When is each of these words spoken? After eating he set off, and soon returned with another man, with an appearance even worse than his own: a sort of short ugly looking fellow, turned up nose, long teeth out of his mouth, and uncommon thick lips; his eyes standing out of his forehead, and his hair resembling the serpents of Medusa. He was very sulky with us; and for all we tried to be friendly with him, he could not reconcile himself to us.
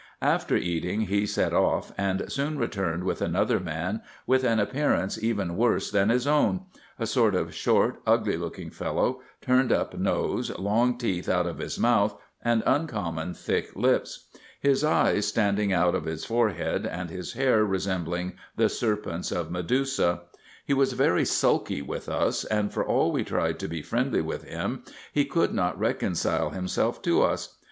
After 0.23 0.55
eating 0.55 1.01
he 1.01 1.27
set 1.27 1.53
off, 1.53 1.91
and 1.95 2.23
soon 2.33 2.57
returned 2.57 3.03
with 3.03 3.21
another 3.21 3.59
man, 3.59 4.01
with 4.25 4.43
an 4.43 4.57
appearance 4.59 5.21
even 5.23 5.55
worse 5.55 5.91
than 5.91 6.09
his 6.09 6.25
own: 6.25 6.61
a 6.97 7.05
sort 7.05 7.35
of 7.35 7.53
short 7.53 7.97
ugly 8.07 8.35
looking 8.35 8.71
fellow, 8.71 9.21
turned 9.41 9.71
up 9.71 9.95
nose, 9.95 10.49
long 10.57 10.97
teeth 10.97 11.29
out 11.29 11.45
of 11.45 11.59
his 11.59 11.77
mouth, 11.77 12.19
and 12.43 12.63
uncommon 12.65 13.35
thick 13.35 13.75
lips; 13.75 14.25
his 14.59 14.83
eyes 14.83 15.27
standing 15.27 15.71
out 15.71 15.93
of 15.93 16.05
his 16.05 16.25
forehead, 16.25 16.83
and 16.87 17.11
his 17.11 17.33
hair 17.33 17.63
resembling 17.63 18.33
the 18.55 18.69
serpents 18.69 19.31
of 19.31 19.51
Medusa. 19.51 20.21
He 20.65 20.73
was 20.73 20.93
very 20.93 21.25
sulky 21.25 21.83
with 21.83 22.09
us; 22.09 22.43
and 22.45 22.73
for 22.73 22.83
all 22.83 23.11
we 23.11 23.23
tried 23.23 23.59
to 23.59 23.67
be 23.67 23.83
friendly 23.83 24.21
with 24.21 24.45
him, 24.45 24.83
he 25.13 25.25
could 25.25 25.53
not 25.53 25.77
reconcile 25.79 26.49
himself 26.49 27.03
to 27.03 27.21
us. 27.21 27.55